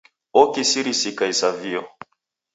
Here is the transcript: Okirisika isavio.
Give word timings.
Okirisika 0.41 1.29
isavio. 1.33 1.85